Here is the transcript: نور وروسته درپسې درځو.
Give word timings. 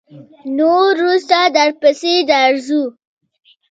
نور 0.57 0.93
وروسته 0.99 1.37
درپسې 1.55 2.13
درځو. 2.29 2.83